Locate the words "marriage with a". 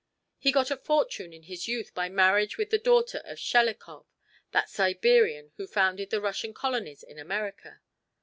2.09-2.79